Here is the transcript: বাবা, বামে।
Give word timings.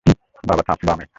বাবা, 0.47 0.63
বামে। 0.87 1.05